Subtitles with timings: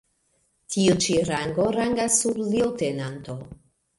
[0.75, 3.37] Tiu ĉi rango rangas sub leŭtenanto.